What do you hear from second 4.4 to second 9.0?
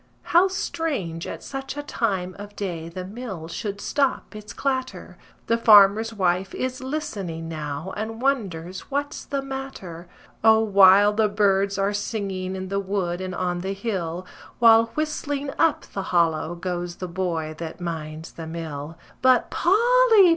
clatter! The farmer's wife is listening now and wonders